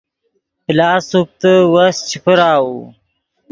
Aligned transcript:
پلاس 0.65 1.01
سوکتے 1.11 1.53
وس 1.73 1.97
چے 2.09 2.17
پراؤو 2.25 2.75